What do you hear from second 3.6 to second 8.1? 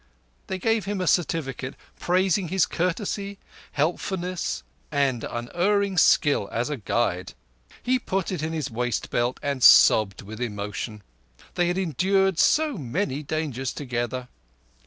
helpfulness, and unerring skill as a guide. He